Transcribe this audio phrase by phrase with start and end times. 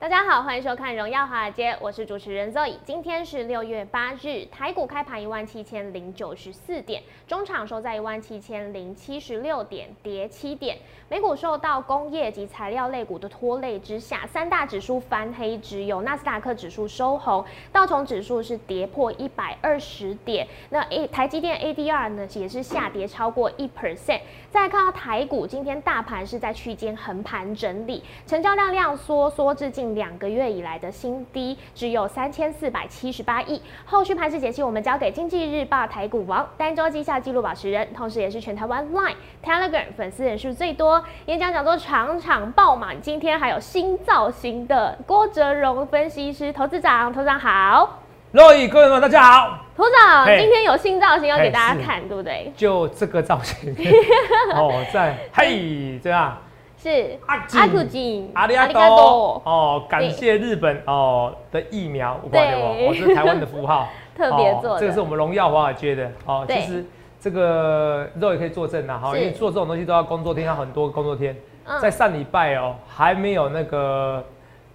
[0.00, 2.76] 大家好，欢迎收看《荣耀华尔街》，我是主持人 Zoe。
[2.84, 10.78] 今天是六月八日，台股开盘一万七千零九十四点，中场收在一万七千零七十六点，跌七点。
[11.08, 20.46] 美股受到工业及材料类股的拖累之下，三大指数翻黑，只有纳斯达克指数收红，道琼指数是跌破一百二十点。
[20.70, 24.20] 那 A 台积电 ADR 呢也是下跌超过一 percent。
[24.48, 33.60] 再看到台股，今天大盘是在区间横盘整理，成交量量缩缩至近两个月以来的新低，只有三千四百七十八亿。
[33.84, 39.14] 后续盘势解析，我们交给经济日报台股王单周绩效纪录保持人，同时也是全台湾 Line、
[39.44, 48.02] Telegram 粉丝人数最多、演讲讲座场场爆满，今天还有新造型的郭哲荣分析师、投资长，投资长好。
[48.30, 49.58] 若雨各位们，大家好。
[49.74, 52.52] 投资长，嘿今天有新造型要给大家看，对不对？
[52.54, 53.74] 就这个造型，
[54.54, 56.36] 哦，在嘿这样，
[56.82, 57.18] 是。
[57.26, 59.42] 阿阿库金阿里阿多。
[59.44, 62.54] 哦，感谢日本哦的疫苗，我挂对。
[62.54, 66.10] 我，我是台湾的符号， 特别做的，这个是我们荣耀华尔街的。
[66.24, 66.46] 哦。
[66.48, 66.84] 其实
[67.20, 69.20] 这个肉也可以作证呐，哈，是。
[69.20, 71.36] 因为做这种东西都要工作天，要很多工作天。
[71.64, 71.80] 嗯。
[71.80, 74.24] 在上礼拜哦，还没有那个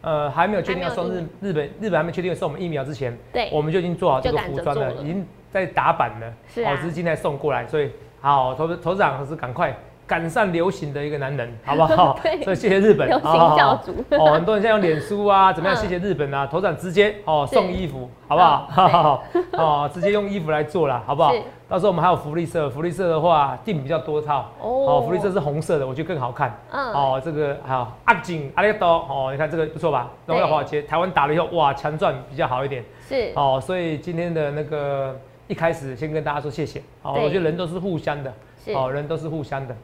[0.02, 3.50] 呃，还没有确定要送日日本日本还没确定送我们疫苗之前，对。
[3.52, 6.34] 我们就已经做好这个服装了，已经在打版了。
[6.50, 6.74] 是啊。
[6.74, 9.74] 哦，只是今天送过来，所以好，投投资长是赶快
[10.06, 12.20] 赶上流行的一个男人，好不好？
[12.24, 15.78] 对所以谢谢日本，流行教主哦，很多人现在用脸书啊， 怎么样？
[15.78, 18.68] 嗯谢谢日本啊，头长直接哦送衣服，好不好？
[18.76, 19.24] 嗯好
[19.54, 21.34] 哦，直接用衣服来做了，好不好？
[21.70, 26.56] 到时候我们还有福利色，福利色的话订比较多套哦哦，福利色是红色的，我觉得更好看。
[26.72, 30.10] 嗯哦，这个还有阿锦阿里多哦，你看这个不错吧？
[30.28, 32.84] 对荣耀华尔街，台湾打了以后，哇，强赚比较好一点。
[33.08, 35.18] 是哦，所以今天的那个
[35.48, 36.80] 一开始先跟大家说谢谢。
[37.02, 38.32] 哦，我觉得人都是互相的，
[38.64, 39.76] 是哦，人都是互相的。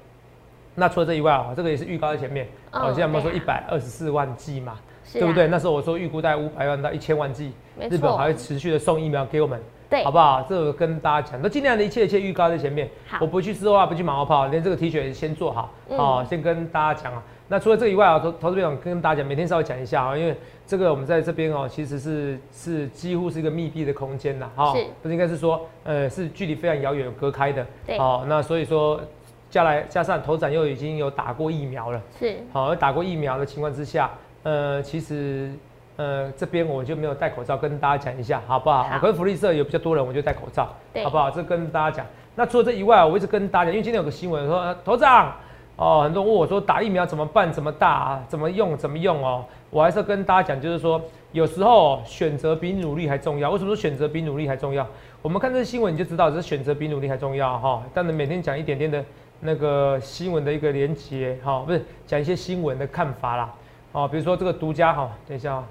[0.76, 2.48] 那除了这以外啊，这个也是预告在前面。
[2.72, 4.78] 嗯哦，现在我们说一百二十四万剂嘛，
[5.12, 5.48] 对不对？
[5.48, 10.46] 那时候我说预估大概五百万到一千万剂，日本错还会持续的送疫苗给我们，对好不好？
[10.48, 12.88] 这个跟大家讲，那尽量的一切一切预告在前面。
[13.20, 17.24] 我不去吃话，不去马后炮，连这个 T 恤也先做好，嗯哦，先跟大家讲啊。
[17.52, 20.36] 那除了这以外啊，投投资长跟大家讲，每天稍微讲一下啊，因为
[20.68, 29.02] 这个我们在这边哦，其实是是几乎是一个密闭的空间呐，哈、是不是应该是说，呃，是距离非常遥远隔开的，对哦，那所以说，
[29.50, 32.02] 加来加上头长又已经有打过疫苗了。
[32.20, 34.10] 是好，而打过疫苗的情况之下，
[34.44, 35.52] 呃，其实
[35.96, 38.84] 呃这边我就没有戴口罩，跟大家讲一下，好不好？
[38.84, 40.66] 好可是福利社有比较多人，我就戴口罩，
[41.04, 41.32] 好不好？
[41.32, 42.06] 这跟大家讲。
[42.36, 45.34] 那除了这以外，我一直跟大家讲，因为今天有个新闻说，呃头长
[45.76, 47.52] 哦，很多人问我说打疫苗怎么办？
[47.52, 48.24] 怎么打、啊？
[48.28, 48.78] 怎么用？
[48.78, 49.44] 怎么用哦？
[49.70, 53.50] 我还是要跟大家讲，就是说有时候哦选择比努力还重要。
[53.52, 54.86] 为什么说选择比努力还重要？
[55.22, 57.84] 我们看这个新闻你就知道，这是选择比努力还重要哈。
[57.94, 59.04] 当然每天讲一点点的
[59.42, 63.54] 那个新闻的一个连接哈，不是讲一些新闻的看法啦。
[63.92, 65.68] 哦，比如说这个独家哈，等一下啊、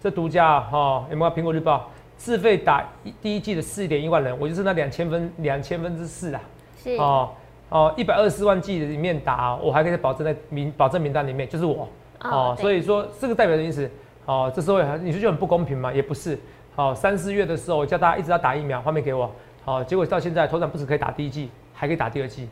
[0.00, 1.88] 这独家哈、有没有苹果日报？
[2.16, 6.40] 自费打一第一季的四点一万人，我就是那两千分两千分之四啊。
[6.76, 6.96] 是。
[6.96, 7.30] 哦
[7.70, 11.88] 哦，一百二十四万剂里面打，我还可以保证在名保证名单里面，就是我。
[12.20, 12.62] 哦，对。
[12.62, 13.88] 所以说这个代表的意思
[14.26, 15.92] 哦，这时候你说就很不公平吗？
[15.92, 16.38] 也不是，
[16.74, 19.30] 好、三四月的时候我叫大家一直要打疫苗，画面给我，
[19.64, 22.48] 好、结果到现在头场不止可以打第一季，还可以打第二剂，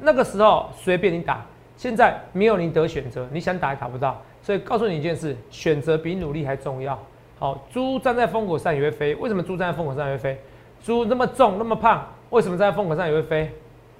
[0.00, 1.44] 那个时候随便你打，
[1.76, 6.98] 现在没有你得选择，你想打也打不到，所以告诉你一件事，选择比努力还重要。
[7.38, 10.40] 好、猪站在风口上也会飞，为什么猪站在风口上也会飞？
[10.82, 13.50] 猪那么重那么胖，为什么站在风口上也会飞？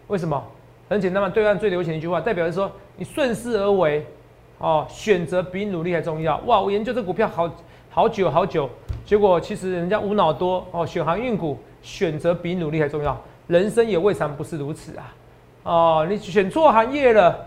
[0.08, 0.42] 为什么？
[0.88, 4.04] 很简单嘛，对岸最流行一句话，代表是说你顺势而为，
[4.58, 6.38] 哦，选择比努力还重要。
[6.46, 7.52] 哇，我研究这股票好
[7.90, 8.68] 好久好久，
[9.04, 15.14] 结果其实人家无脑多哦，选航运股选择比努力还重要，人生也未尝不是如此啊。
[15.68, 17.46] 哦，你选错行业了，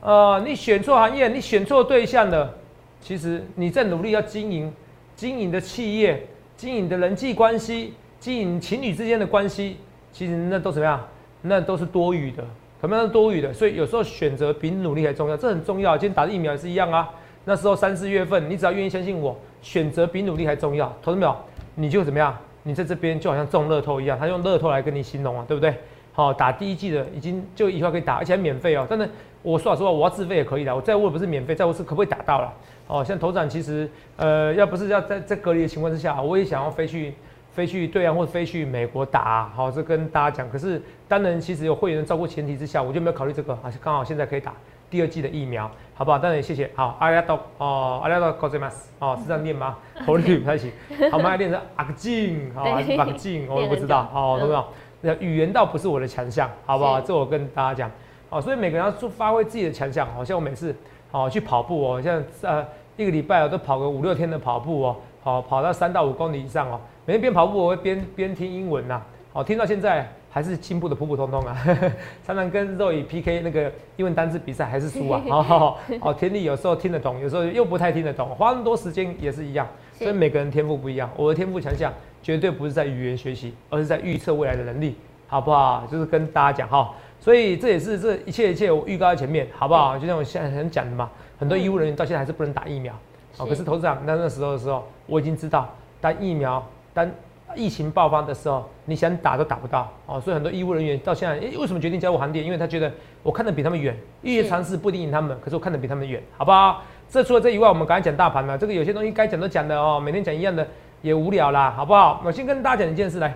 [0.00, 2.54] 呃，你选错行业，你选错对象了，
[3.02, 4.72] 其实你在努力要经营
[5.14, 6.26] 经营的企业，
[6.56, 9.76] 经营的人际关系，经营情侣之间的关系，
[10.10, 11.06] 其实那都怎么样？
[11.42, 12.42] 那都是多余的，
[12.80, 13.52] 什么样是多余的？
[13.52, 15.98] 所以有时候选择比努力还重要，这很重要。
[15.98, 17.10] 今天打疫苗也是一样啊。
[17.44, 21.36] 那时候三四月份，你只要愿意相信我，选择比努力还重要，投资没有？
[21.74, 22.34] 你就怎么样？
[22.62, 25.74] 你在这边就好像中乐透一样，他用乐透来跟你形容啊，对不对？
[26.12, 28.86] 好、打第一季的已经就以后可以打，而且还免费哦。
[28.88, 29.08] 但是
[29.42, 30.74] 我说老实话，我要自费也可以的。
[30.74, 32.52] 我在乎的不是免费，在乎是可不可以打到了。
[32.88, 37.14] 哦，像头长其实呃，要不是要在在隔离的情况之下，我也想要飞去
[37.52, 40.50] 飞去对岸或者飞去美国打、好、这跟大家讲。
[40.50, 44.52] 可是当然其实有会员照顾前提之下，我就没有考虑这个，还是刚好现在可以打
[44.90, 46.18] 第二季的疫苗，好不好？
[46.18, 46.68] 当然也谢谢。
[46.74, 49.76] 好，阿里多哦，阿里多 g o z a m a s 哦，是这样念吗？
[50.04, 50.72] 口语不太行。
[51.12, 54.02] 好，我们来练成阿克进，好、还是绑进， 我也不知道。
[54.12, 54.64] 好，懂不懂？
[55.00, 57.00] 那语言倒不是我的强项，好不好？
[57.00, 57.90] 是这我跟大家讲。
[58.28, 60.06] 哦，所以每个人要做发挥自己的强项。
[60.14, 60.74] 好像我每次
[61.10, 62.64] 哦去跑步哦，像呃
[62.96, 66.80] 一个礼拜哦都跑个五六天的跑步哦，好跑到三到五公里以上哦。
[67.06, 69.02] 每天边跑步我会边边听英文呐，
[69.32, 71.56] 好听到现在还是进步的普普通通啊。
[72.24, 75.20] 常常跟肉宇 PK 那个英文单字比赛还是输啊。
[75.28, 79.66] 好，好，田里有时候听得懂，有时候又不太听得懂，花那么多时间也是一样。
[79.98, 84.96] 所以每个人天赋不一样，我的天赋强项绝对不是在语言学习，而是在预测未来的能力，
[85.26, 85.86] 好不好？
[85.90, 86.94] 就是跟大家讲哈。
[87.18, 89.98] 所以这也是这一切一切我预告在前面，好不好？
[89.98, 92.94] 就像我现在很讲的嘛，很多医务人员到现在还是不能打疫苗。
[93.36, 95.68] 哦，可是投资长那那时候的时候，我已经知道，
[96.00, 97.08] 当疫苗当
[97.54, 99.90] 疫情爆发的时候，你想打都打不到。
[100.06, 102.42] 哦，所以很多医务人员到现在，诶，为什么决定加入行列？
[102.42, 102.90] 因为他觉得
[103.22, 106.82] 我看的比他们远，一些尝试不一定赢他们，可是我看的比他们远，好不好？
[107.08, 110.66] 这除了这以外，我们刚才讲大盘了，这个有些东西该讲都讲的哦，每天讲一样的
[111.02, 112.22] 也无聊啦，好不好？
[112.24, 113.34] 我先跟大家讲一件事来，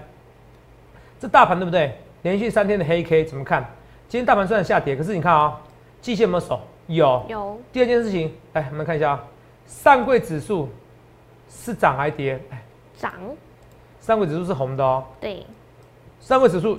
[1.19, 1.97] 这大盘对不对？
[2.23, 3.65] 连续三天的黑 K 怎么看？
[4.09, 5.61] 今天大盘虽然下跌，可是你看啊，
[6.01, 6.61] 季线有没有守？
[6.87, 7.25] 有。
[7.29, 7.61] 有。
[7.73, 9.25] 第二件事情，来我们看一下啊，
[9.67, 10.69] 上柜指数
[11.49, 12.41] 是涨还跌？
[12.97, 13.13] 涨。
[14.01, 15.05] 上柜指数是红的哦。
[15.21, 15.45] 对。
[16.21, 16.79] 上柜指数，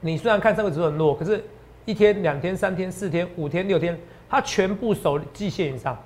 [0.00, 1.44] 你虽然看上柜指数很弱，可是
[1.84, 3.98] 一天、两天、三天、四天、五天、六天。
[4.26, 5.96] 它全部守季线以上，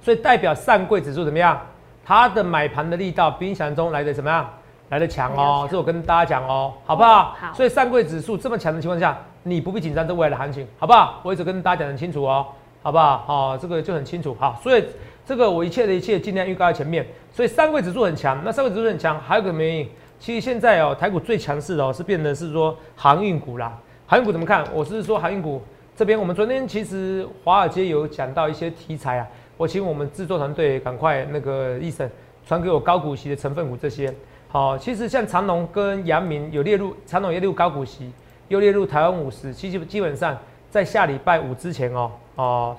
[0.00, 1.60] 所以代表上柜指数怎么样？
[2.04, 4.48] 它的买盘的力道比你想象中来的怎么样？
[4.88, 7.34] 来的强哦，这我跟大家讲哦，好不好？
[7.40, 7.54] 好。
[7.54, 11.18] 所以上柜指数这么强的情况下，你不必紧张这未来的行情，好不好？
[11.22, 12.46] 我一直跟大家讲很清楚哦，
[12.82, 13.24] 好不好？
[13.26, 14.36] 好，这个就很清楚。
[14.38, 14.84] 好，所以
[15.24, 17.06] 这个我一切的一切尽量预告在前面。
[17.32, 19.88] 所以上柜指数很强，那上柜指数很强，还有个原因，
[20.20, 23.72] 其实现在哦，台股最强势的哦，是变得是说航运股啦。
[24.06, 24.62] 航运股怎么看？
[24.74, 25.62] 我是说航运股。
[25.96, 29.26] 这边我们昨天其实华尔街有讲到一些题材啊，
[29.56, 32.08] 我请我们制作团队赶快那个医生
[32.46, 34.12] 传给我高股息的成分股这些。
[34.48, 38.12] 好，其实像长隆跟阳明有列入，长隆也列入高股息，
[38.48, 40.36] 又列入台湾五十，其实基本上
[40.70, 42.76] 在下礼拜五之前哦，哦，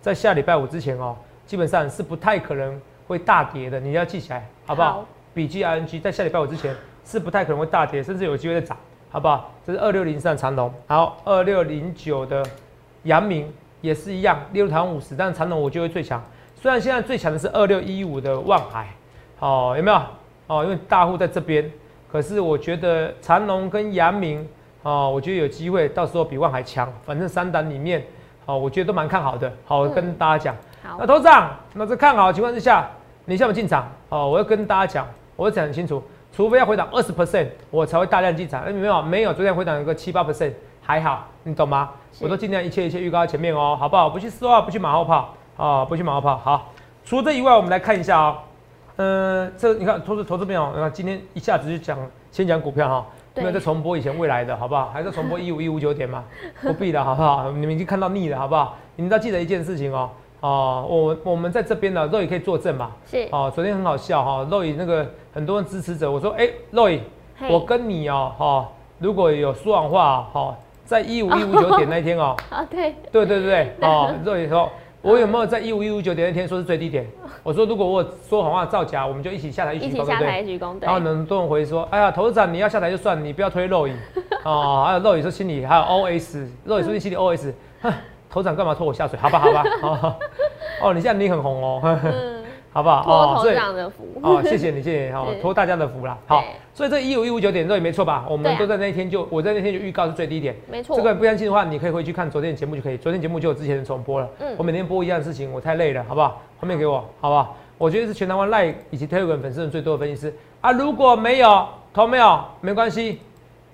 [0.00, 1.16] 在下礼拜五之前哦，
[1.46, 5.04] 基本上是不太可能会大跌的，你要记起来好不好？
[5.34, 6.74] 笔记 ING 在下礼拜五之前
[7.04, 8.76] 是不太可能会大跌，甚至有机会再涨。
[9.10, 9.52] 好不好？
[9.66, 12.42] 这是二六零三长隆，好，二六零九的
[13.02, 16.22] 阳明也是一样，列入台湾五十，但是长隆我就会最强。
[16.54, 18.88] 虽然现在最强的是二六一五的万海，
[19.40, 20.00] 哦，有没有？
[20.46, 21.70] 哦，因为大户在这边，
[22.10, 24.46] 可是我觉得长隆跟阳明，
[24.82, 26.90] 哦，我觉得有机会，到时候比万海强。
[27.04, 28.04] 反正三档里面，
[28.46, 29.52] 哦，我觉得都蛮看好的。
[29.64, 30.56] 好，跟大家讲。
[30.82, 32.88] 好，那头长，那在看好的情况之下，
[33.24, 33.90] 你下面进场？
[34.08, 36.02] 哦，我要跟大家讲，我会讲很清楚。
[36.32, 38.62] 除非要回档二十 percent，我才会大量进场。
[38.62, 41.90] 哎，没有，没有，昨天回档有个七八 percent，还好，你懂吗？
[42.20, 44.10] 我都尽量一切一切预告在前面哦，好不好？
[44.10, 46.36] 不去丝袜，不去马后炮啊，不去马后炮。
[46.36, 46.72] 好，
[47.04, 48.38] 除了这以外，我们来看一下哦。
[48.96, 51.98] 嗯，这你看投资投资朋友，那今天一下子就讲
[52.30, 53.06] 先讲股票哈，
[53.36, 54.90] 没有再重播以前未来的好不好？
[54.92, 56.22] 还是重播 一五一五九点嘛？
[56.60, 57.50] 不必的好不好？
[57.52, 58.76] 你们已经看到腻了好不好？
[58.96, 60.10] 你们要记得一件事情哦。
[60.40, 62.90] 哦，我我们在这边呢，肉也可以作证嘛。
[63.06, 63.26] 是。
[63.30, 67.00] 哦，昨天很好笑哈，肉宇那个很多人支持者，我说，哎，肉宇，
[67.48, 68.68] 我跟你哦，哈，
[68.98, 72.36] 如果有说谎话，哈，在一五一五九点那一天哦。
[72.50, 72.94] 啊，对。
[73.10, 74.70] 对对对 哦，肉宇说，
[75.00, 77.06] 我有没有在一五一五九点那天说是最低点？
[77.42, 80.86] 我说如果我说谎话造假，我们就一起下台一起攻，对不对？
[80.86, 83.96] 然后很多人回说，哎呀，投资长你要下台就算，你不要推肉影。
[84.44, 87.52] 哦，还有肉宇说心里还有 OS，肉宇说心里 OS，
[87.82, 87.92] 哼。
[88.30, 89.18] 头长干嘛拖我下水？
[89.20, 90.16] 好吧，好吧，哦，
[90.84, 91.98] 哦，你现在你很红哦，
[92.72, 93.02] 好不好？
[93.02, 96.16] 托头长的福哦，谢谢你，谢谢你 好，托大家的福啦。
[96.26, 96.42] 好，
[96.72, 98.24] 所以这一五一五九点这也没错吧？
[98.28, 100.96] 我们都在那一天就，我在那天就预告是最低点，没错。
[100.96, 104.28] 这个不相信的话，你可以回去看昨天的节目就可以，昨天节目就有之前的重播了。
[104.40, 106.40] 嗯，我每天播一样的事情，我太累了，好不好？
[106.60, 107.56] 后面给我，好不好？
[107.76, 113.20] 我觉得是全台湾赖以及 Telegram 粉丝人最多的分析师啊，如果没有投没有没关系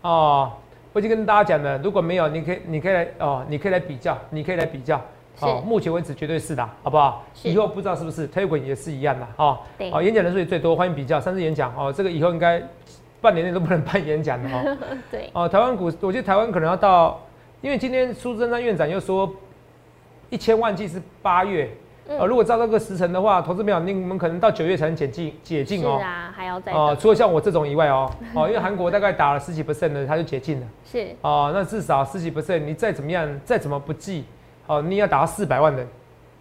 [0.03, 0.51] 哦。
[0.95, 5.01] 我已经跟大家讲了，如果没有，你可以，你可以来哦，你可以来比较，你可以来比较。
[5.39, 7.25] 好，目前为止绝对是的，好不好？
[7.45, 9.61] 以后不知道是不是，推滚也是一样的，哈。
[9.79, 9.91] 对。
[9.91, 11.21] 好，演讲人数也最多，欢迎比较。
[11.21, 12.63] 三次演讲，哦，这个以后应该
[13.21, 14.77] 半年内都不能办演讲了，哈。
[15.11, 15.31] 对。
[15.33, 17.21] 哦，台湾股，我觉得台湾可能要到，
[17.61, 19.33] 因为今天苏贞昌院长又说，
[20.31, 21.71] 一千万剂是八月。
[22.09, 25.99] 呃，如果照这个时辰的话，投资没有，你们可能到九月才能解禁解禁哦。
[25.99, 26.73] 是啊，还要再。
[26.73, 30.67] 哦，除了像我这种以外哦，哦，因为韩国大概打了十几 percent 的，它就解禁了。
[30.91, 31.09] 是。
[31.21, 34.25] 哦，那至少十几 percent，你再怎么样，再怎么不计，
[34.69, 35.85] 哦，你要打到四百万人，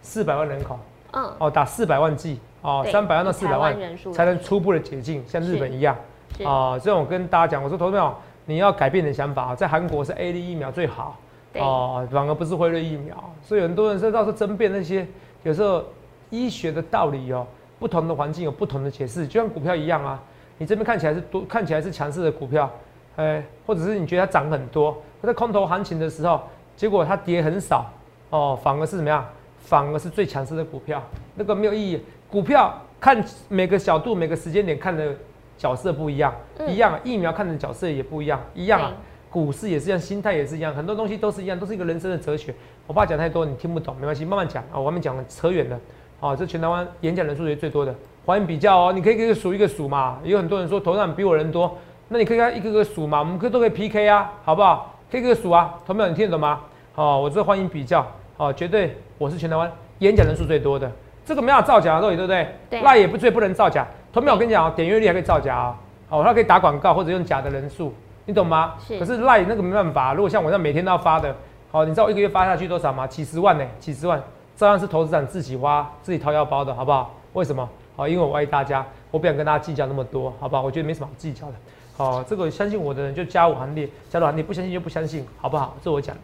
[0.00, 0.78] 四百万人口。
[1.10, 1.32] 嗯。
[1.38, 3.76] 哦，打四百万剂，哦，三百万到四百万
[4.12, 5.96] 才能初步的解禁，像日本一样。
[6.44, 11.16] 哦，所以我跟大家讲，我说投资朋友，你要改变你的想法，在韩国是 A D 疫苗最好。
[11.54, 15.04] 哦，反而不是辉瑞疫苗，所以很多人是到时候争辩那些。
[15.42, 15.82] 有时候
[16.30, 17.46] 医学的道理哦，
[17.78, 20.20] 不同的环境有不同的解释，就像股票一样啊。
[20.58, 22.70] 你这边看起来是多，看起来是强势的股票，
[23.16, 26.42] 哎，或者是你觉得它涨很多，它在空头行情的时候，
[26.76, 27.86] 结果它跌很少，
[28.30, 29.24] 哦，反而是怎么样？
[29.60, 31.02] 反而是最强势的股票，
[31.34, 32.00] 那个没有意义。
[32.30, 35.14] 股票看每个角度、每个时间点看的
[35.58, 36.32] 角色不一样，
[36.66, 37.00] 一样啊。
[37.04, 38.92] 疫苗看的角色也不一样，一样啊。
[39.28, 42.54] 股市也是一样，心态也是一样，很多东西都是一样，都是一个人生的哲学。
[42.86, 44.78] 我怕讲太多你听不懂，没关系，慢慢讲啊。
[44.78, 45.78] 我们讲扯远了，
[46.20, 47.94] 啊，这全台湾演讲人数也最多的，
[48.24, 48.92] 欢迎比较哦。
[48.92, 51.76] 你可以给个数一个数嘛，有很多人说头上比我人多，
[52.08, 54.94] 那你可以看一个个数嘛，我们可都可以 PK 啊，好不好？
[55.10, 56.60] 可以个数啊，同学你听得懂吗？
[56.94, 58.06] 好，我这欢迎比较，
[58.38, 60.88] 好，绝对我是全台湾演讲人数最多的，
[61.26, 62.48] 这个没有造假的，对不对？
[62.70, 63.84] 对，那也不最不能造假。
[64.12, 65.76] 同学我跟你讲啊，点阅率还可以造假啊，
[66.08, 67.92] 好，它可以打广告或者用假的人数。
[68.26, 68.74] 你懂吗？
[68.86, 68.96] 是。
[68.96, 71.34] 可是赖那个没办法，如果像我这样每天都要发的，
[71.72, 73.06] 好，你知道我一个月发下去多少吗？
[73.08, 73.64] 几十万呢？
[73.80, 74.22] 几十万，
[74.56, 77.12] 照样是投资人自己花、自己掏腰包的，好不好？
[77.32, 77.68] 为什么？
[77.96, 80.62] 好，因为我爱大家，我不想跟大家计较那么多，好不好？
[80.62, 81.54] 我觉得没什么好计较的。
[81.96, 85.76] 好，这个相信我的人就加我行列，加入行列，不相信就不相信，好不好？
[85.82, 86.22] 这我讲的。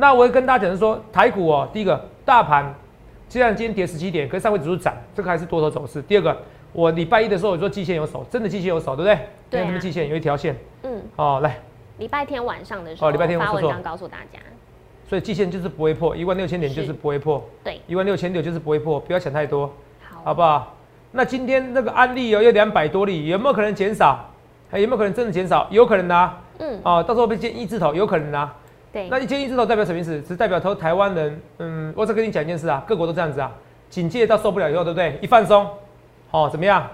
[0.00, 2.72] 那我会跟大家讲是说，台股哦，第一个大盘
[3.28, 6.00] 既然今天跌十七点，可是上位指数涨，这个还是多头走势。
[6.02, 6.36] 第二个，
[6.72, 9.18] 我礼拜一的时候我说季线有手，真的季线有手，对不对？
[9.50, 9.60] 对。
[9.66, 10.08] 什么季线？
[10.08, 10.56] 有一条线。
[10.84, 11.58] 嗯，哦，来，
[11.98, 14.38] 礼拜天晚上的时候，哦，礼拜天发文章告诉大家，
[15.08, 19.66] 所以季线就是不会破一万六千点，就是不会破，对，一万六千点就是不会破，不要想太多，
[20.08, 20.76] 好，好不好？
[21.10, 24.24] 那今天那个案例有有两百多例，有没有可能减少？
[24.70, 25.66] 还有没有可能真的减少？
[25.70, 28.54] 有可能啊，嗯，哦，到时候被建一字头，有可能啊，
[28.98, 30.20] 对，那一千一字头代表什么意思？
[30.22, 33.52] 只代表投台湾人，嗯，我再跟你讲一件事啊，各国都这样子啊，
[33.88, 35.18] 警戒到受不了以后，对不对？
[35.22, 35.68] 一放松，
[36.32, 36.88] 哦，怎么样？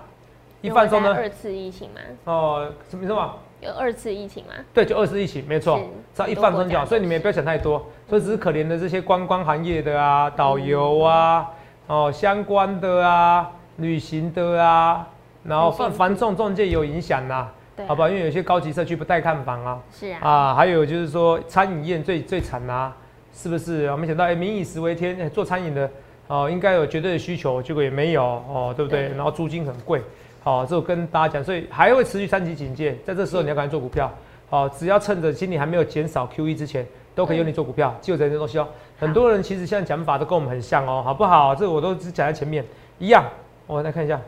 [0.61, 1.14] 一放松呢？
[1.14, 2.00] 二次疫情吗？
[2.25, 3.34] 哦，什么什么？
[3.61, 4.52] 有二次疫情吗？
[4.75, 5.80] 对，就二次疫情，没错。
[6.14, 7.82] 只要一放松脚，所以你们也不要想太多。
[8.08, 11.50] 所以只是可怜的这些观光行业的啊，导游啊，
[11.87, 15.06] 哦，相关的啊，旅行的啊，
[15.42, 17.49] 然后繁繁重中介有影响呐，
[17.87, 18.09] 好吧？
[18.09, 19.83] 因为有些高级社区不带看房啊。
[19.93, 20.19] 是啊。
[20.23, 22.95] 啊，还有就是说餐饮业最最惨啊，
[23.33, 23.87] 是不是？
[23.90, 25.90] 我们想到哎，民以食为天，做餐饮的
[26.28, 29.09] 哦，应该有绝对的需求，结果也没有哦，对不对？
[29.11, 30.00] 然后租金很贵。
[30.43, 34.12] 好，这我跟大家讲，所以还会持续三级警戒，在这时候你要赶紧做股票。
[34.50, 38.69] 好，只要趁着今年还没有减少 QE 之前，都可以用你做股票，记住这些东西哦。
[38.99, 41.54] 很多人其实现在讲法都跟我们很像哦，好不好？
[41.54, 42.64] 这个我都只讲在前面，
[42.99, 43.25] 一样。
[43.66, 44.21] 我来看一下，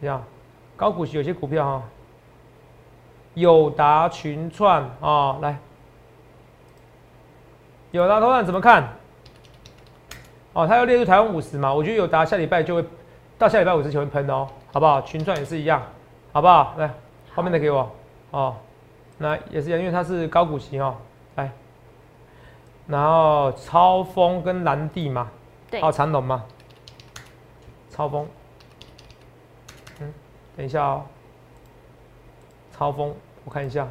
[0.00, 0.22] 一样。
[0.76, 1.82] 高股息有些股票哈，
[3.36, 5.58] 友达群创啊，来，
[7.90, 8.82] 友达头上怎么看？
[10.54, 11.72] 哦，它要列入台湾五十嘛？
[11.72, 12.84] 我觉得友达下礼拜就会
[13.36, 14.48] 到下礼拜五之前会喷哦。
[14.72, 15.00] 好不好？
[15.02, 15.82] 群创也是一样，
[16.32, 16.74] 好不好？
[16.78, 16.92] 来，
[17.34, 17.90] 后面的给我
[18.30, 18.56] 哦。
[19.18, 20.96] 那也是一样，因为它是高股息哦。
[21.36, 21.50] 来，
[22.86, 25.30] 然后超风跟蓝地嘛，
[25.70, 26.42] 对，还有长龙嘛。
[27.90, 28.26] 超风，
[30.00, 30.12] 嗯，
[30.56, 31.04] 等一下哦。
[32.72, 33.14] 超风，
[33.46, 33.86] 我看一下，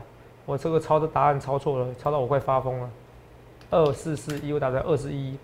[0.45, 2.89] 我这个抄的答案抄错了，抄到我快发疯了。
[3.71, 5.37] 二四四一，我打在二十一。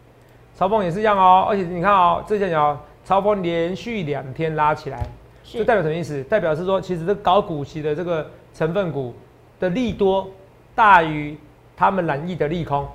[0.54, 5.08] 超风也是一样哦，而且你看哦，这件哦，超风连续两天拉起来。
[5.46, 6.22] 这代表什么意思？
[6.26, 9.14] 代表是说，其实这高股息的这个成分股
[9.62, 10.30] 的利多
[10.76, 11.38] 大于
[11.78, 12.86] 他们染疫的利空。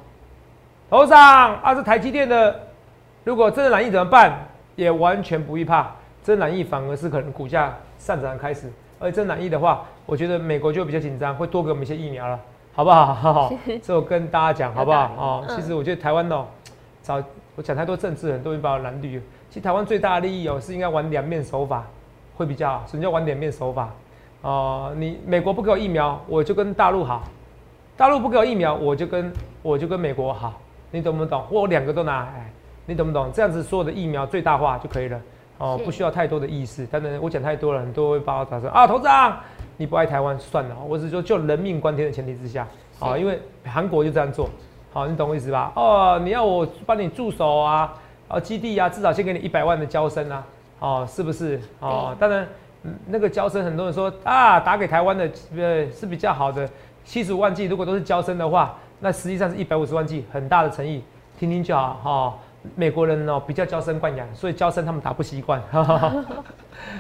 [0.91, 1.19] 头上
[1.63, 2.61] 啊，是台积电的，
[3.25, 4.39] 如果真的染疫怎么办？
[4.77, 5.91] 也完全不必怕，
[6.23, 8.71] 真染疫反而是可能股价上涨开始。
[8.99, 12.39] 而真染疫的话，我觉得美国就比较紧张，会多给我们一些疫苗了，
[12.75, 13.15] 好不好？
[13.15, 15.13] 好，这我跟大家讲，好不好？
[15.17, 16.47] 哦，其实我觉得台湾哦，
[17.03, 17.23] 早
[17.55, 19.21] 我讲太多政治，很多人把我蓝绿。
[19.49, 21.85] 其实台湾最大的利益哦，是应该玩两面手法。
[22.37, 23.89] 会比较什么叫玩两面手法？
[24.43, 27.23] 哦，你美国不给我疫苗，我就跟大陆好；
[27.97, 30.61] 大陆不给我疫苗，我就跟我就跟美国好。
[30.91, 31.43] 你懂不懂？
[31.51, 32.53] 我两个都拿，哎，
[32.85, 33.31] 你懂不懂？
[33.33, 35.19] 这样子所有的疫苗最大化就可以了。
[35.59, 36.87] 哦，不需要太多的意思。
[36.91, 39.37] 但是我讲太多了，很多会把我打成啊，头长，
[39.77, 40.77] 你不爱台湾算了。
[40.87, 42.67] 我只说就人命关天的前提之下，
[43.01, 44.49] 啊，因为韩国就这样做。
[44.93, 45.73] 好，你懂我意思吧？
[45.77, 47.93] 哦，你要我帮你驻守啊，
[48.29, 50.47] 啊，基地啊，至少先给你一百万的交生啊。
[50.79, 51.61] 哦，是不是？
[51.81, 52.47] 哦，当然，
[53.07, 56.69] 那个交生很多人说啊，打给台湾的呃是比较好的，
[57.05, 61.03] 七十五万剂，如果都是交生的话，那实际上是一百五十万剂，很大的诚意，
[61.39, 62.35] 听听就好哈。
[62.75, 65.63] 美国人哦比较娇生惯养，所以娇生他们打不习惯，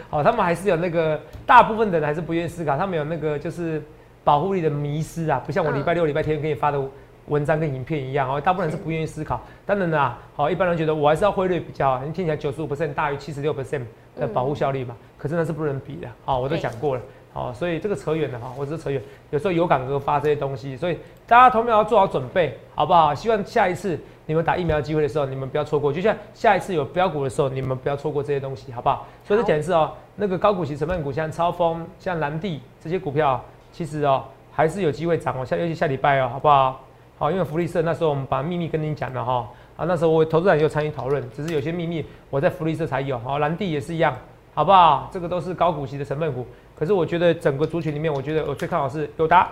[0.08, 3.82] 好，他们还是有那个大部分的人还是不愿意思考，他们有那个就是
[4.22, 6.80] 保护力的迷失啊，不像我礼拜六、礼拜天给你发的。
[7.28, 9.40] 文章跟影片一样哦，大部分人是不愿意思考。
[9.66, 13.82] 当然啦，好，一般人觉得我还是要汇率比较好，你听起来九十五 percent 大于七十六 percent
[14.16, 14.94] 的保护效率嘛？
[15.18, 16.06] 可是那是不能比的。
[16.24, 17.02] 好，我都讲过了。
[17.32, 19.02] 好，所以这个扯远了哈，我只是扯远。
[19.30, 23.12] 有时候有感而发这些东西，所以大家同样要做好准备，好不好？
[23.12, 25.92] 希望下一次你们打疫苗机会的时候，你们不要错过。
[25.92, 29.06] 就像下一次有标股的时候，你们不要错过这些东西，好不好？
[29.24, 33.42] 所以再讲一次哦，那个高股息成分股，像超风、像蓝地这些股票，
[33.72, 35.44] 其实哦还是有机会涨哦。
[35.44, 36.80] 下尤其下礼拜哦，好不好？
[37.18, 44.14] 好，因为福利社那时候我们把秘密跟您讲了哈，啊，那时候我投资人也有参与讨论，只是有些秘密我在福利社才有，好，蓝地也是一样，
[44.54, 45.08] 好不好？
[45.12, 46.46] 这个都是高股息的成分股，
[46.78, 49.50] 可是我觉得整个族群里面，我觉得我最看好是友达、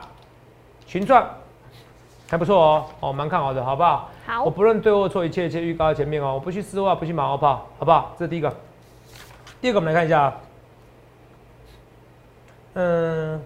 [0.84, 1.26] 群创，
[2.34, 4.10] 还不错哦，哦，蛮看好的，好不好？
[4.26, 8.12] 好我，不论对或错，一切一切预告在前面哦，我不去丝袜，不去马后炮，好不好？
[8.18, 8.52] 这是第一个。
[9.60, 10.34] 第二个，我们来看一下，
[12.72, 13.40] 嗯，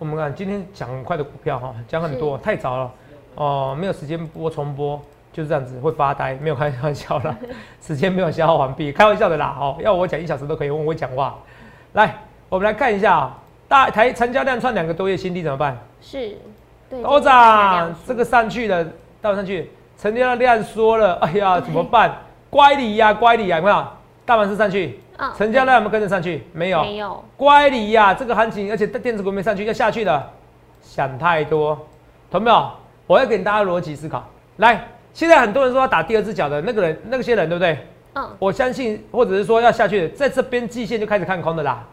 [0.00, 2.90] 我们看今天讲很快的股票哈，讲很多，太早了
[3.36, 5.00] 哦，没有时间播重播，
[5.32, 7.38] 就是这样子会发呆，没有开玩笑啦，
[7.80, 11.38] 时间没有消耗完毕，开玩笑的啦哦，要我讲一小时都可以，问我讲话。
[11.92, 15.78] 来，我们来看一下啊，大台成交量创两个多月新低怎么办？
[16.00, 16.38] 是，对，
[16.90, 18.86] 董事长，这个上去了，
[19.20, 22.16] 到上去，成交量缩了，哎呀，怎么办？
[22.50, 23.86] 乖离呀，乖离呀，有没有？
[24.24, 26.46] 大盘是上去，嗯成交量有没有跟着上去？
[26.52, 30.30] 没有，没有，乖离呀，这个行情，而且电子股没上去，要下去了，
[30.82, 31.78] 想太多，
[32.30, 32.70] 懂没有？
[33.06, 34.24] 我要给大家逻辑思考。
[34.56, 37.86] 来，现在很多人说要打第二只脚的那个人，那些人对不对？
[38.14, 41.84] 嗯，我相信，或者是说要下去的，在这边季线就开始看空的啦，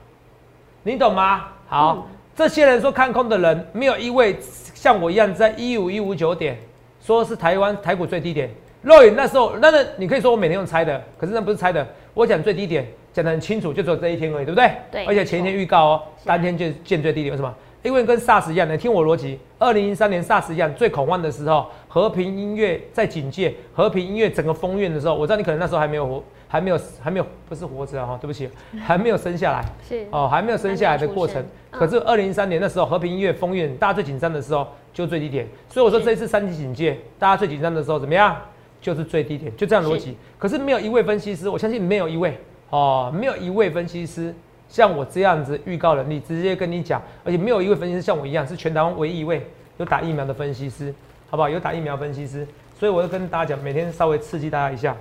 [0.83, 1.43] 你懂吗？
[1.67, 2.03] 好，嗯
[2.35, 4.35] 这些人说看空的人，没有一位
[4.73, 6.57] 像我一样在一五一五九点，
[7.01, 8.49] 说是台湾台股最低点。
[8.81, 14.69] 肉眼那时候，那那你可以说我每天用猜的，可是那不是猜的，我讲最低点讲得很清楚，就只有这一天而已，对不对？
[14.91, 17.55] 对而且前一天预告哦，是当天就见最低点，为什么？
[17.83, 28.49] 因为跟 SARS 一样，你听我逻辑，二零零三年 SARS 一样，最恐慌的时候，和平音乐在警戒，和平音乐整个封院的时候，我知道你可能那时候还没有活，还没有还没有不是活着啊哈，对不起，
[28.85, 29.65] 还没有生下来。
[29.87, 35.47] 是，哦，还没有生下来的过程可是二零一三年那时候和平医院封院，大家最紧张的时候就最低点。
[35.69, 38.35] 所以我说这一次三级警戒，大家最紧张的时候怎么样？
[38.81, 40.15] 就是最低点，就这样逻辑。
[40.37, 42.37] 可是没有一位分析师，我相信没有一位
[42.69, 44.31] 哦，没有一位分析师
[44.69, 49.45] 像我这样子预告能力，直接跟你讲，而且没有一位分析师像我一样是全台湾唯一一位
[49.77, 50.93] 有打疫苗的分析师，
[51.29, 51.49] 好不好？
[51.49, 52.47] 有打疫苗分析师，
[52.79, 54.95] 所以我就跟大家讲，每天稍微刺激大家一下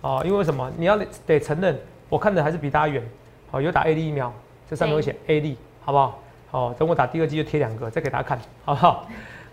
[0.00, 0.70] 哦，因为为什么？
[0.76, 1.76] 你要得承认，
[2.08, 3.02] 我看的还是比大家远。
[3.50, 4.32] 好，有打 A D 疫苗，
[4.68, 6.18] 这上面会写 A D，，好不好？
[6.50, 9.06] 好，等我打第二剂就贴两个，再给大家看，好不好？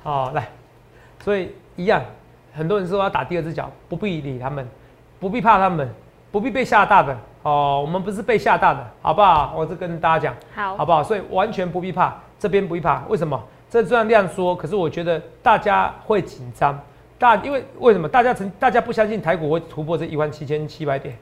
[0.04, 0.48] 好，来，
[1.24, 2.02] 所以一样，
[2.54, 4.68] 很多人说要打第二只脚，不必理他们，
[5.20, 5.90] 不必怕他们，
[6.32, 7.82] 不必被吓大的哦。
[7.84, 9.54] 我们不是被吓大的，好不好？
[9.58, 11.02] 我这跟大家讲，好，好不好？
[11.02, 13.04] 所以完全不必怕，这边不必怕。
[13.08, 13.42] 为什么？
[13.70, 16.80] 这虽然这样说，可是我觉得大家会紧张。
[17.18, 18.08] 大因为为什么？
[18.08, 21.18] 大家曾大家不相信台股会突破这一万七千七百点，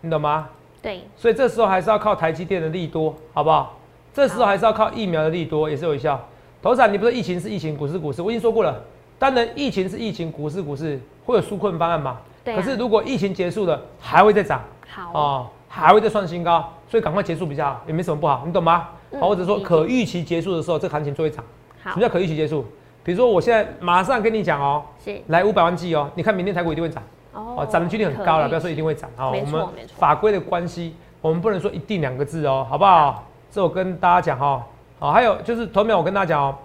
[0.00, 0.48] 你懂吗？
[0.82, 3.78] 对，所以这时候还是要靠台积电的利多，好不好？
[4.12, 6.20] 这时候还是要靠疫苗的利多，也是有效。
[6.62, 8.82] 头产，你不是疫情是疫情，股市股市，我已经说过了。
[9.18, 12.18] 当然，疫情是疫情，股市股市会有纾困方案嘛？
[12.44, 18.88] 对啊可是如果疫情结束了，还会再涨好，哦，还会再创新高，所以赶快结束比较好，也没什么不好，你懂吗？
[19.12, 21.44] 嗯好，或者说可预期结束的时候，这个行情就会涨。
[21.84, 22.64] 什么，叫可预期结束？
[23.06, 27.00] 比如说我现在马上跟你讲哦，是，来五百万剂哦，你看明天台股一定会涨。
[27.32, 29.30] 哦哦，涨的几率很高了，不要说一定会涨哦。
[29.30, 29.64] 没我们
[29.96, 33.24] 法规的关系，我们不能说一定两个字哦，好不好？
[33.48, 34.66] 这我跟大家讲哈。
[34.98, 36.56] 好，还有就是头秒我跟大家讲哦，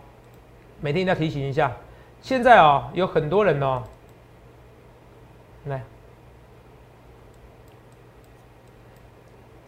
[0.79, 1.71] 每天一定要提醒一下，
[2.23, 3.83] 现在哦有很多人哦，
[5.65, 5.79] 来，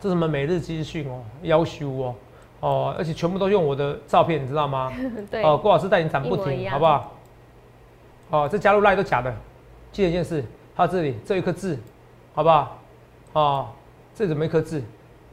[0.01, 2.15] 这什么每日资讯哦，要求哦，
[2.63, 4.89] 哦，而且全部都用我的照片，你知道吗？
[5.29, 7.11] 对，哦，郭老师带你涨不停，好不好？
[8.29, 9.33] 哦，这加入赖都假的，
[9.91, 10.41] 记得一件事，
[10.73, 11.77] 还有这里这一颗痣，
[12.33, 12.79] 好不好？
[13.33, 13.67] 哦，
[14.15, 14.81] 这里怎么一颗痣？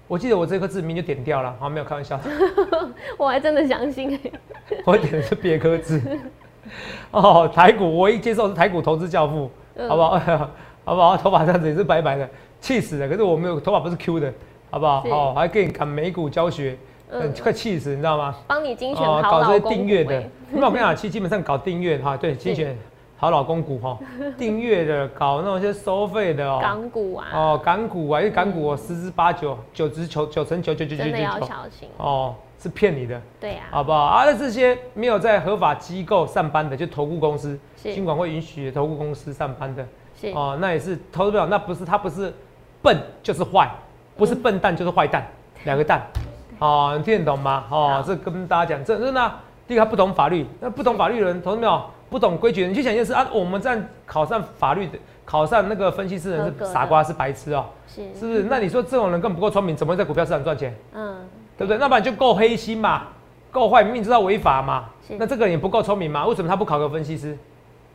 [0.08, 2.18] 我记得我这颗痣明明就点掉了，好，没有开玩笑，
[3.16, 4.18] 我还真的相信，
[4.84, 6.02] 我点的是别颗痣。
[7.12, 10.18] 哦，台股我一接受是台股投资教父，嗯好不好？
[10.84, 11.16] 好不好？
[11.16, 12.28] 头发这样子也是白白的，
[12.60, 13.08] 气死了。
[13.08, 14.34] 可是我没有头发不是 Q 的，
[14.68, 15.00] 好不好？
[15.02, 16.76] 好哦，还给你赶美股教学，
[17.12, 18.34] 嗯嗯，快气死，你知道吗？
[18.46, 20.22] 帮你精选哦，好搞这些订阅的。
[20.52, 22.76] 那我跟你讲，其实基本上搞订阅哈，对，精选
[23.16, 23.98] 好老公股哈，
[24.38, 33.98] 订阅的搞那种些收费的哦，港股啊，哦，港股啊，因为港股哦十之八九，九之九九成九九九九真的要九九，小心，哦，是骗你的，对啊，好不好？
[33.98, 37.92] 啊，那这些没有在合法机构上班的，就投顾公司，是。
[37.94, 39.86] 金管会允许投顾公司上班的，
[40.20, 42.32] 是，哦，那也是投不了，那不是他不是
[42.82, 43.70] 笨就是坏，
[44.16, 45.26] 不是笨蛋就是坏蛋，
[45.64, 46.00] 两个蛋，
[46.60, 47.64] 哦，你听得懂吗？
[47.70, 51.82] 哦好，这跟大家讲，这真的啊，第一个他不懂法律，那不懂法律的人，同志们有？
[52.10, 58.42] 不懂规矩的人，你去想一件事啊，我们这样考上法律的，考上那个分析师的人是傻瓜，是白痴哦、是，是不是？
[58.42, 60.74] 那你说这种人根本不够聪明，怎么会在股票市场赚钱？
[60.92, 61.16] 嗯，
[61.56, 61.78] 对不对？
[61.78, 63.04] 那不然就够黑心嘛，
[63.52, 64.86] 够坏，明明知道违法嘛。
[65.18, 66.26] 那这个人也不够聪明嘛？
[66.26, 67.38] 为什么他不考个分析师？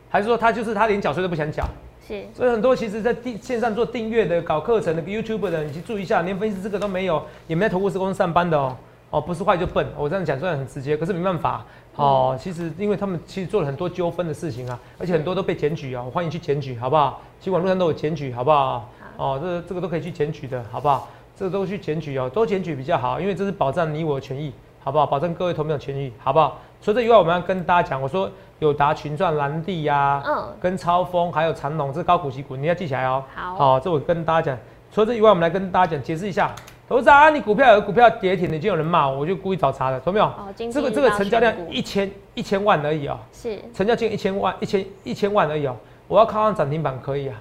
[0.08, 1.62] 还是说他就是他连缴税都不想缴？
[2.06, 8.76] 是，所以很多其实，在订线上做订阅的、搞课程的、YouTube 的，你去注意一下，连分析师这个都没有，也没在投顾公司上班的哦。
[9.10, 11.64] 哦，不是坏就笨，我这样讲虽然很直接，可是没办法
[11.94, 12.36] 哦。
[12.40, 17.22] 其实因为他们其实做了很多纠纷的事情啊，而且很多都被检举啊，我欢迎去检举，好不好？
[17.38, 18.90] 其实网络上都有检举，好不好？
[19.16, 21.08] 哦，这这个都可以去检举的，好不好？
[21.36, 25.06] 这个都去检举哦，都检举比较好，因为这是保障你我的权益，好不好？
[25.06, 26.60] 保证各位投票权益，好不好？
[26.86, 33.24] 除了这以外，我们要跟大家讲，我说友达、群创、蓝地呀，嗯，跟超风还有长隆，这是高股息股，你要记起来哦。
[33.34, 34.58] 好，好，这我跟大家讲。
[34.92, 36.54] 除了这以外，我们来跟大家讲解释一下，
[36.88, 40.26] 投资啊，你股票有股票跌停，已经有人骂我，我就故意找茬的，懂没有？
[40.26, 45.74] 哦，这个这个成交量一千一千万而已哦，是成交金一千万一千一千万而已哦，
[46.06, 47.34] 我要看看涨停板可以啊。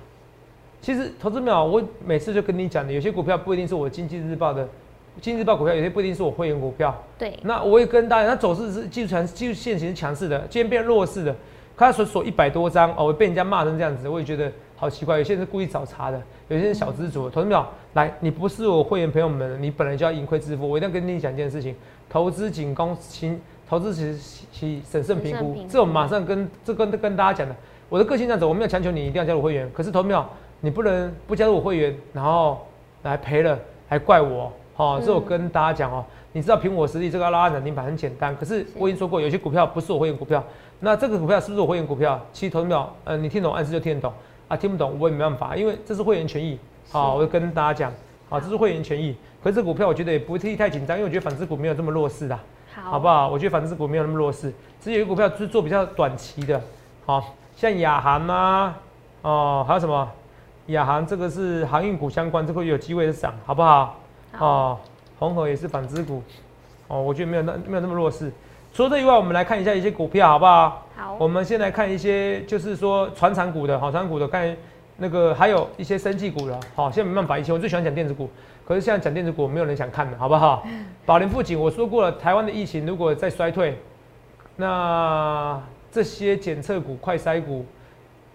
[0.82, 4.68] 其实投资秒，我每次就跟你讲的，有些股票不一定是我经济日报的
[5.22, 6.96] 经济日报股票，有些不一定是我会员股票。
[7.18, 7.38] 对。
[7.44, 11.36] 那我也跟大家，它走势是技术强，技术线型是强势的，今天变弱势的，
[11.78, 15.18] 它锁锁一百多张哦，被人家骂成这样子，我也觉得好奇怪。
[15.18, 17.30] 有些人是故意找茬的，有些人小资主。
[17.30, 20.70] 投资秒，来，你不是我会员朋友们，你本来就要盈亏自负。
[20.70, 21.76] 我一定要跟你讲一件事情，
[22.10, 25.66] 投资仅供请投资其其审慎评估。
[25.70, 27.56] 这我马上跟这跟跟大家讲的，
[27.90, 30.28] 我的个性这样子，我没有强求你一定要加入会员，可是投资秒。
[30.62, 32.66] 你不能不加入我会员，然后
[33.04, 40.44] 来赔了还怪我，好，这我跟大家讲哦，你知道凭我实力这个拉涨停板很简单，可是我已经说过，有些股票不是我会员股票，
[40.82, 42.20] 那这个股票是不是我会员股票？
[42.34, 44.12] 其实投秒，呃，你听懂暗示就听得懂。
[44.48, 46.60] 啊，听不懂我也没办法，因为这是会员权益，
[46.92, 47.92] 好，我就跟大家讲，
[48.30, 52.38] 好，这是会员权益，可是这股票我觉得也不太太紧张，因为我觉得反制股没有这么弱势的，
[52.76, 53.28] 好，好不好？
[53.28, 56.62] 我觉得反制股没有那么弱势，只有一个股票是做比较短期的，
[57.08, 58.78] 好，像亚航啊，
[59.24, 60.08] 哦，还有什么？
[60.68, 64.00] 亚航这个是航运股相关，这个有机会涨，好不好？
[64.40, 64.78] 哦，
[65.18, 66.22] 红河也是纺织股，
[66.88, 68.32] 哦，我觉得没有那没有那么弱势。
[68.74, 70.86] 除了这以外，我们来看一下一些股票，好不好？
[70.96, 71.18] 好。
[71.20, 74.56] 我们先来看一些，就是说船产股的，好，船股的，看
[74.98, 78.30] 那个还有一些生技股的，好，现在没办法，以前我最喜欢讲电子股，
[78.66, 80.66] 可是现在讲电子股没有人想看的，好不好？
[81.06, 83.78] 宝林富锦，我说过了，台湾的疫情如果再衰退，
[84.58, 87.66] 那这些检测股、快筛股，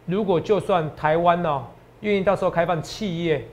[0.06, 1.62] 如果就算台湾呢？
[2.00, 3.46] 愿意到时候开放企业，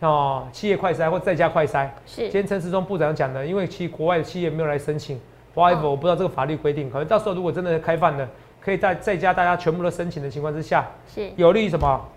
[0.00, 1.88] 哦，企业快筛或在家快筛。
[2.06, 2.22] 是。
[2.22, 5.18] 今天陈时中部长讲的，因为其国外的企业没有来申请
[5.54, 8.28] ，whatever，我不知道这个法律规定，可能到时候如果真的开放了，
[8.60, 11.30] 可以在在家大家全部都申请的情况之下，是。
[11.36, 12.08] 有利于什么？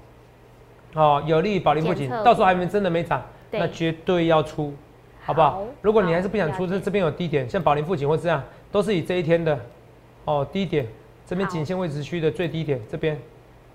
[0.95, 4.73] 哦，有利于保龄不仅，到时候还没真的没涨，那绝对要出，
[5.23, 5.63] 好不好？
[5.81, 9.59] 如果你还是不想出，这这边有低点，像宝林附近或这样，都是以这一天的，
[10.25, 10.87] 哦，低点，
[11.25, 13.19] 这边颈线位置区的最低点，这边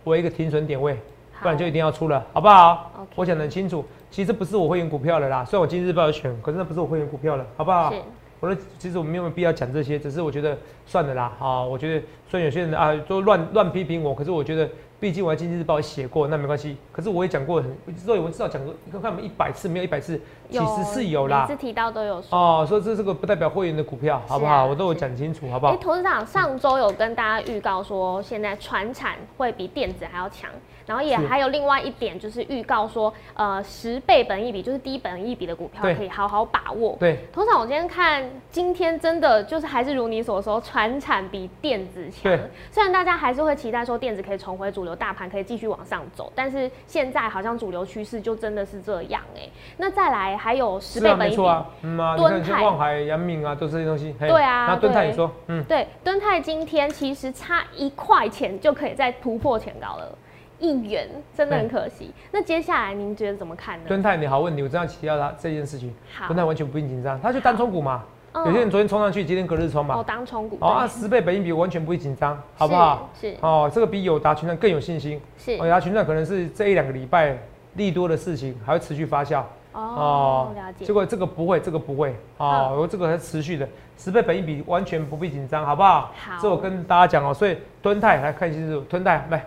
[0.05, 0.99] 为一个停损点位。
[1.43, 2.91] 不然就一定要出了，好不好？
[3.17, 5.45] 我讲得很清楚，其实不是我会员股票了啦。
[5.45, 7.93] 虽然我今日日报有选，可是那不是我会员股票了，好不好？
[8.41, 11.33] 我说其实我没有必要讲这些，只是我觉得算了啦。
[11.39, 14.69] 好，我觉得虽然有些人啊都乱乱批评我，可是我觉得。
[15.03, 16.77] 毕竟我在经济日报写过，那没关系。
[16.93, 20.17] 可是我也讲过，很知道有文至少讲过，你看看我们一百次，没有一百次，
[20.49, 21.45] 其实是有啦。
[21.49, 22.39] 每次提到都有说。
[22.39, 24.65] 哦，说这这个不代表会员的股票，好不好？
[24.65, 25.73] 我都有讲清楚，好不好？
[25.73, 30.49] 哎，投资长上周有跟大家预告说，现在船产会比电子还要强，
[30.87, 36.97] 然后也还有另外一点就是预告说，呃，十倍本一比就是低本一比的股票可以好好把握。
[37.01, 42.33] 对，通常，我今天看今天真的就是还是如你所说，船产比电子强。
[42.71, 44.93] 虽然大家还是会期待说电子可以重回主流。
[45.03, 49.49] 大盘可以继续往上走，但是现在好像主流趋势就真的是这样哎。
[49.79, 51.43] 那再来还有十倍本一比，
[51.83, 54.15] 嗯啊，敦泰、望海、阳明啊，都是这些东西。
[54.21, 60.17] 对啊，那敦泰你说，嗯，对，敦泰今天其实差一块钱就可以再突破前高了，
[60.63, 62.13] 一元，真的很可惜。
[62.31, 63.85] 那接下来您觉得怎么看呢？
[63.89, 65.93] 敦泰，你好问题，我这样提到他这件事情，
[66.29, 68.05] 敦泰完全不用紧张，他就单冲股嘛。
[68.35, 69.97] 有些人昨天冲上去，今天隔日冲嘛。
[69.97, 70.57] 哦，当冲股。
[70.61, 73.11] 哦，按十倍本益比完全不会紧张，好不好？
[73.21, 73.37] 是。
[73.43, 75.21] 哦，这个比友达群创更有信心。
[75.37, 75.57] 是。
[75.57, 77.37] 友达群创可能是这一两个礼拜
[77.75, 79.43] 利多的事情，还会持续发酵。
[79.73, 80.87] 哦，了解。
[80.87, 82.15] 结果这个不会，这个不会。
[82.39, 86.11] 哦，我这个是持续的，十倍本益比完全不必紧张，好不好？
[86.17, 86.41] 好。
[86.41, 89.45] 这我跟大家讲哦，所以敦泰来看清楚，敦泰来，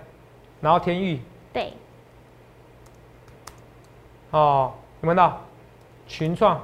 [0.62, 1.20] 然后天域。
[1.54, 1.74] 对。
[4.32, 5.42] 哦，有没有到
[6.08, 6.60] 群创？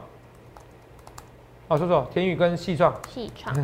[1.68, 3.56] 哦，说说天宇跟细创，细创，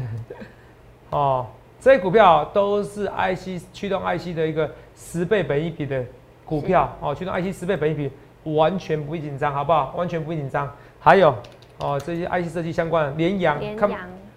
[1.11, 1.45] 哦，
[1.81, 6.05] 这些股票都是 IC 驱动 IC 的一个十倍本一比的
[6.45, 8.09] 股票，哦，驱动 IC 十倍本一比，
[8.55, 9.93] 完全不会紧张，好不好？
[9.97, 10.73] 完全不会紧张。
[11.01, 11.35] 还有，
[11.79, 13.89] 哦，这些 IC 设计相关的联阳，看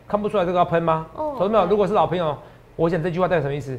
[0.08, 1.06] 看不出来这个要喷吗？
[1.14, 2.36] 哦，同志们，如果是老朋友，
[2.74, 3.78] 我想这句话代表什么意思？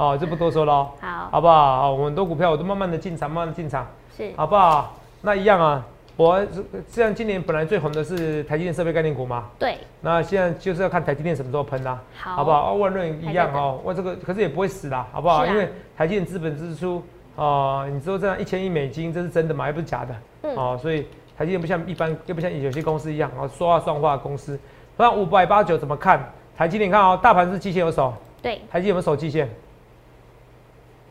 [0.00, 1.82] 哦，就不多说了，好，好不好？
[1.82, 3.86] 好，我们很多股票我都慢慢的进场，慢慢的进场，
[4.16, 4.94] 是，好不好？
[5.20, 5.84] 那一样啊。
[6.16, 6.42] 我
[6.90, 9.44] 这样，今年本来最红的是台积电设备概念股嘛？
[9.58, 9.76] 对。
[10.00, 12.72] 那现在就是要看台积电什么时候喷啦，好好不好？
[12.74, 15.44] 万润一样哦，我这个可是也不会死啦，好不好？
[15.44, 17.02] 因为台积电资本支出
[17.36, 19.66] 啊，你说这样一千亿美金，这是真的吗？
[19.66, 20.14] 还不是假的？
[20.44, 24.58] 嗯哦，所以台积电不像一般，又不像有些公司一样，哦，说话算话的公司。
[24.96, 26.32] 那五百八九怎么看？
[26.56, 29.48] 台积电看哦，大盘是季线有守，对，台积有没有守季线？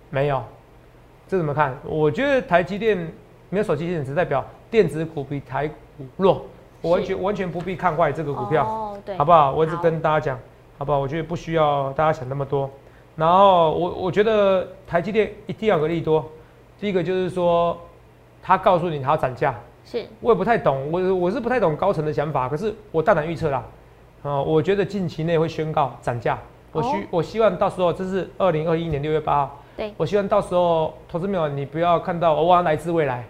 [0.10, 0.44] 没有，
[1.28, 1.78] 这怎么看？
[1.84, 2.98] 我觉得台积电
[3.50, 5.74] 没有手机电，只代表电子股比台股
[6.18, 6.46] 弱，
[6.82, 9.52] 我完全完全不必看坏这个股票，哦，对，好不好？
[9.52, 10.40] 我只好跟大家讲，
[10.78, 11.00] 好不好？
[11.00, 12.70] 我觉得不需要大家想那么多。
[13.16, 16.26] 然后我我觉得台积电一定要有个利多，
[16.80, 17.78] 第一个就是说，
[18.42, 23.64] 他告诉你他要涨价，是我也不太懂，我我是不太懂高层的想法，可是我大胆预测啦，
[24.24, 26.40] 呃，我觉得近期内会宣告涨价。
[26.72, 33.24] 我希、哦我希望到时候这是二零二一年六月八号，对，我希望到时候投资朋友你不要看到哦我要来自未来，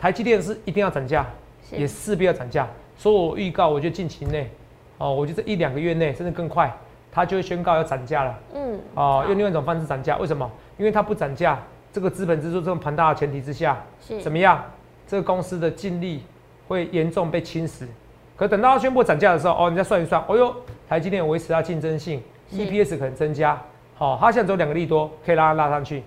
[0.00, 1.24] 台积电是一定要涨价，
[1.70, 2.68] 也是势必要涨价。
[2.96, 4.50] 所以我预告，我觉得近期内，
[4.98, 6.76] 哦，我觉得这一两个月内甚至更快，
[7.12, 8.38] 它就会宣告要涨价了。
[8.52, 10.50] 嗯，哦，用另外一种方式涨价，为什么？
[10.76, 11.56] 因为它不涨价，
[11.92, 14.60] 这个资本支出这么庞大的前提之下，是怎么样？
[15.06, 16.24] 这个公司的净利
[16.66, 17.86] 会严重被侵蚀。
[18.34, 20.52] 可等到它宣布涨价的时候，哦，你再算一算，哦哟，
[20.88, 23.62] 台积电维持它竞争性是，EPS 可能增加，
[24.02, 26.02] 好、它现在只有两个利多可以拉拉上去，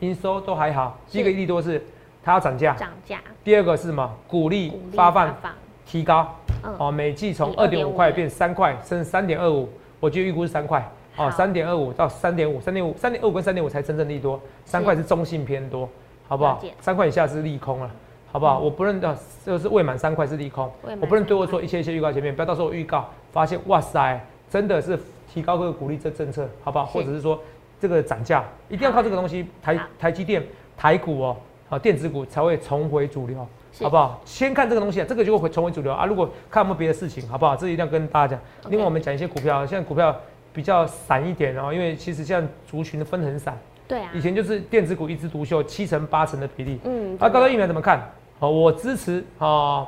[0.00, 0.98] 营收都还好。
[1.10, 1.82] 第一个利多是
[2.22, 4.14] 它要涨价，涨价，第二个是什么？
[4.26, 5.52] 鼓励发放放，
[5.86, 9.66] 提高，嗯，哦，每季从二点五2.5块变三块，甚至三点二五，
[9.98, 10.86] 我觉得预估是三块。
[11.16, 15.88] 哦，三点二五到三点五，三点五、三点二五跟三点五才真正利多，三块是中性偏多，
[16.28, 16.62] 好不好？
[16.82, 17.90] 三块以下是利空了，
[18.30, 18.58] 好不好？
[18.58, 25.00] 我不认的，就是未满三块是利空，我不能对我说一切一切预告前面，不要到时候我预告发现哇塞，真的是
[25.32, 26.86] 提高这个鼓励这政策，好不好？
[26.86, 27.40] 或者是说
[27.80, 30.42] 这个涨价一定要靠这个东西，台好台积电、
[30.76, 31.36] 台股哦，
[31.68, 33.46] 啊电子股才会重回主流。
[33.80, 34.20] 好不好？
[34.24, 36.04] 先看这个东西啊，这个就会重回主流啊。
[36.04, 37.54] 如果看有没有别的事情，好不好？
[37.54, 38.70] 这一定要跟大家讲。
[38.70, 40.16] 另外，我们讲一些股票，现在股票
[40.52, 46.80] 比较散一点哦，因为其实现在族群的分很散，对啊以，前就是电子股一枝独秀，七成八成的比例。
[46.82, 48.10] 嗯，啊，高真的端疫苗怎么看？
[48.40, 49.86] 哦，我支持哦，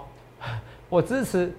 [0.88, 1.52] 我支持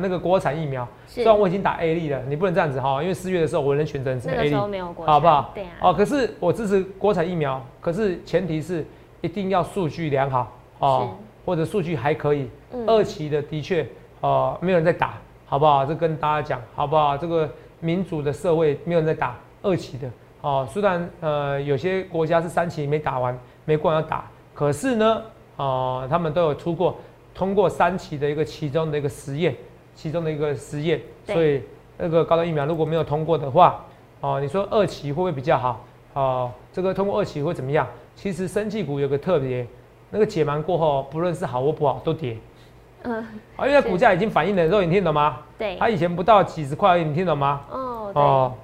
[0.00, 0.86] 那个国产疫苗。
[1.06, 4.54] 是虽然我已经打 A 粒了，你不能这样子哈，因为四月的时候我能选择是 A 粒。
[4.54, 5.50] 好不好？
[5.54, 8.86] 对啊，哦，可是我支持国产疫苗，可是前提是
[9.20, 11.10] 一定要数据良好哦，
[11.44, 12.48] 或者数据还可以。
[12.72, 13.86] 嗯二期的的确
[14.20, 15.14] 哦，没有人在打，
[15.46, 15.86] 好不好？
[15.86, 17.16] 这跟大家讲，好不好？
[17.16, 20.10] 这个民主的社会没有人在打二期的
[20.40, 25.22] 哦，虽然呃有些国家是三期没打完，没过完要打，可是呢，
[25.56, 26.96] 哦，他们都有出过
[27.34, 29.54] 通过三期的一个其中的一个实验，
[29.94, 31.62] 其中的一个实验，所以
[31.98, 33.84] 那个高端疫苗如果没有通过的话，
[34.20, 35.84] 哦，你说二期会不会比较好？
[36.14, 37.86] 哦，这个通过二期会怎么样？
[38.14, 39.66] 其实生技股有个特别，
[40.10, 42.36] 那个解盲过后，不论是好或不好都跌，
[43.02, 43.16] 嗯，
[43.56, 45.38] 啊，因为它股价已经反映了，之后你听懂吗？
[45.58, 47.62] 对，它以前不到几十块而已，你听懂吗？
[47.68, 48.54] 哦，对，哦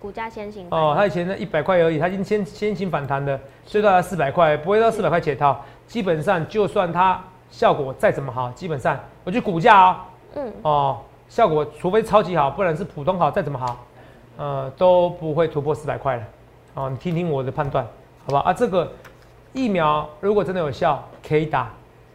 [0.00, 5.62] 股价先行哦，它以前那一百块而已，它已经先先行反弹的，最大的四百块，不会到四百块解套。
[5.86, 13.78] 基本上就算它效果再怎么好，基本上我觉得股价啊、应嗯，哦，效果除非超级好，不然是普通好，再怎么好，
[14.36, 16.22] 呃，都不会突破四百块了。
[16.74, 17.84] 哦，你听听我的判断，
[18.24, 18.42] 好不好？
[18.42, 18.90] 啊，这个
[19.52, 21.70] 疫苗如果真的有效，可以打，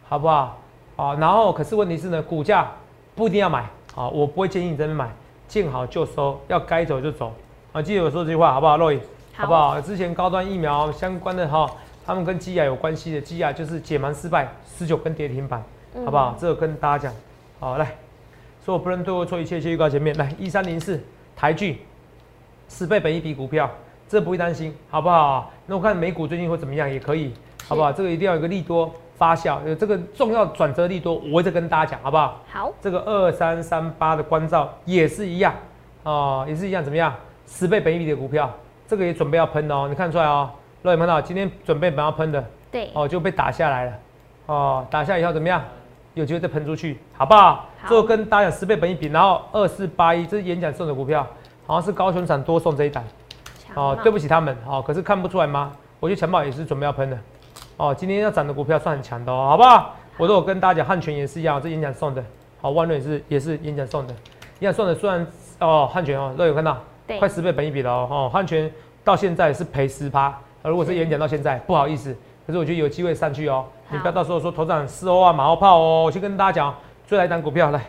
[0.08, 0.56] 好不好？
[0.96, 2.66] 啊，然后可是问题是呢，股价
[3.14, 3.60] 不一定要买
[3.94, 5.10] 啊，我不会建议你这边买，
[5.46, 7.32] 见好就收，要该走就走。
[7.72, 8.98] 啊，记得我说这句话，好不好，肉颖？
[9.34, 9.78] 好不好？
[9.82, 11.70] 之前高端疫苗相关的哈，
[12.06, 15.60] 他们跟基亚有关系的，基亚就是解盲失败，十九根跌停板，
[15.92, 16.36] 嗯好不好？
[16.38, 17.14] 这个跟大家讲，
[17.58, 17.86] 好来，
[18.64, 21.02] 所以我不能对我错，一切一切预告前面来一三零四
[21.34, 21.80] 台剧
[22.68, 23.68] 十倍本一笔股票，
[24.08, 25.50] 这不会担心，好不好？
[25.66, 27.34] 那我看美股最近会怎么样也可以，
[27.66, 27.90] 好不好？
[27.90, 32.40] 这个一定要有个利多发酵，有这个重要转折利多，我会再跟大家讲，好不好？
[32.48, 35.52] 好，这个二三三八的关照也是一样
[36.04, 37.12] 哦，也是一样，怎么样？
[37.48, 38.48] 十倍本一笔的股票，
[38.86, 40.48] 这个也准备要喷的哦，你看出来哦，
[40.86, 43.92] 肉眼看到今天准备本要喷的对，哦，就被打下来了。
[44.46, 45.60] 哦，打下以后怎么样？
[46.14, 47.66] 有机会再喷出去，好不好？
[47.82, 47.88] 好。
[47.88, 51.26] 最后跟大家讲十倍本一笔，然后二四八一，这是演讲送的股票，
[51.66, 53.02] 好像是高雄厂多送这一档
[53.74, 55.72] 哦，对不起，他们哦，可是看不出来吗？
[55.98, 57.18] 我觉得强宝也是准备要喷的。
[57.76, 59.96] 哦，今天要涨的股票算很强的哦，好不好？
[60.16, 62.24] 我都有跟大家讲，汉泉也是一样，这演讲送的，
[62.62, 64.14] 好，万润也是也是演讲送的，
[64.60, 65.26] 演讲送的虽然
[65.58, 67.18] 哦汉泉哦都有看到，对。
[67.18, 68.70] 快十倍本一笔了哦，哦汉泉
[69.04, 70.34] 到现在是赔十趴，
[70.66, 72.12] 呃如果是是演讲到现在，不好意思，
[72.44, 76.74] 可是我觉得有机会上去哦，你不要到时候说头涨四欧啊马后炮哦，我先跟大家讲，
[77.06, 77.80] 最后一档股票来，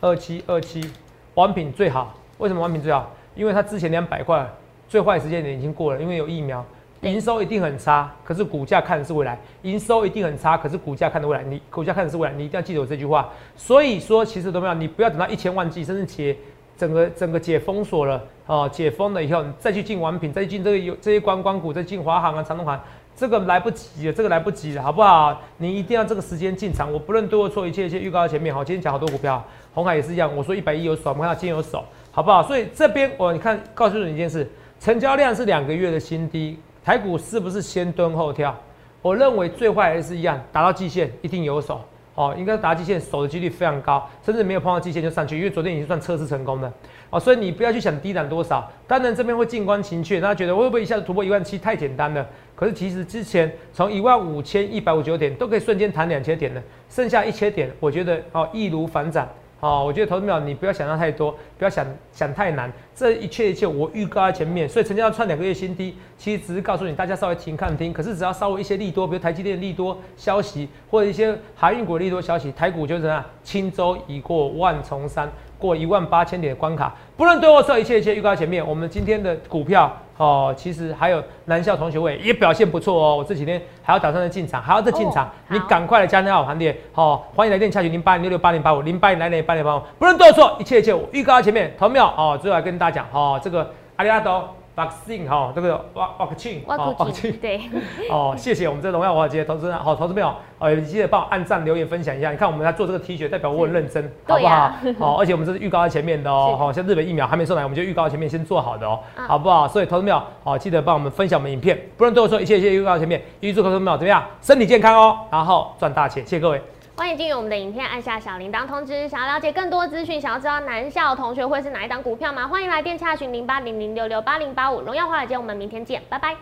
[0.00, 0.90] 二七二七，
[1.34, 3.10] 王品最好，为什么王品最好？
[3.34, 4.48] 因为它之前两百块
[4.88, 6.64] 最坏时间点已经过了，因为有疫苗，
[7.02, 7.12] 对。
[7.12, 13.28] 营收一定很差，可是股价看的是未来，营收一定很差，可是股价看的未来，你股价看的是未来，你一定要记得我这句话。
[13.54, 16.34] 所以说，其实都没有，你不要等到一千万计，甚至解
[16.78, 22.80] 整个整个解封锁了哦，解封了以后，你再去进王品，再去进这个有这些观光股，再进华航啊、长隆航，
[23.16, 25.38] 这个来不及了，这个来不及了，好不好？
[25.56, 26.90] 你一定要这个时间进场。
[26.92, 28.54] 我不论对或错，一切一切预告在前面。
[28.54, 30.34] 好，今天讲好多股票，红海也是一样。
[30.36, 32.42] 我说一百亿有手，我们看到今天有手，好不好？
[32.44, 38.56] 所以这边我你看，告诉你一件事，成交量是两个月的新低，台股是不是先蹲后跳？
[39.02, 41.80] 我认为最坏还是一样，达到季线一定有手。
[42.18, 46.72] 哦，应该达季线守的几率非常高，甚至没有碰到季线就上去，因为昨天已经算测试成功了。
[47.10, 52.26] 哦，所以你不要去想低档多少，当然这边会静观情绪，大家觉得会不会一下子突破一万七太简单了？
[52.56, 59.28] 可是其实之前从一万五千一百五十九点都可以瞬间弹两千点了，剩下一千点，我觉得哦易如反掌。
[59.60, 75.28] 哦，我觉得投资票你不要想到太多，不要想想太难，这一切一切我预告在前面，所以成交量创两个月新低，其实只是告诉你大家稍微停看听，可是只要稍微一些利多，比如台积电利多消息，或者一些海运股利多消息，台股就怎样轻舟已过万重山。
[75.58, 78.64] 过一万八千点的关卡，不论对或错，一切一切预告在前面。
[78.64, 83.16] 我们今天的股票哦，其实还有南校同学会也表现不错哦。
[83.16, 86.76] 我这几天还要打算再进场，还要再进场，你赶快来加那好行列。
[86.92, 89.82] 好，欢迎来电洽询零八零六六八零八五零八零来电八零八五。
[89.98, 91.72] 不论对或错，一切一切我预告在前面。
[91.78, 94.48] 投票哦，最后来跟大家讲哦，这个阿里阿多。
[94.78, 97.60] Vaccine 哈，这个瓦瓦克钦，瓦克钦，对，
[98.08, 102.30] 哦，谢谢我们这荣耀华尔街投资人，好，投资朋友，呃，记得帮我按赞、留言、分享一下。
[102.30, 104.72] 你看我们在做这个 T 恤，代表我很认真，好不好？
[105.00, 109.66] 好，而且我们这是预告在前面的哦，好像日本疫苗还没送来，我们就预告在前面先做好的哦，好不好？
[109.66, 114.24] 所以投资朋友，好，记得帮我们分享我们影片，不论对我说，一切一切预告在前面，预祝投资朋友怎么样？
[114.40, 116.62] 身体健康哦，然后赚大钱，谢谢各位。
[116.98, 119.08] 欢迎进入我们的影片，按下小铃铛通知。
[119.08, 122.48] 想要了解更多资讯，想要知道南校同学会是哪一档股票吗？
[122.48, 124.80] 欢迎来电洽询零八零零六六八零八五。
[124.80, 126.34] 荣耀华尔街，我们明天见，拜拜。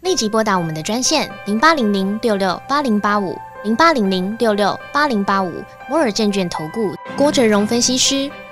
[0.00, 5.52] 立即拨打我们的专线零八零零六六八零八五零八零零六六八零八五
[5.90, 8.30] 摩尔证券投顾郭哲荣分析师。